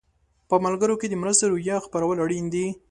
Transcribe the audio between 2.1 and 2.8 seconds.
اړین دي.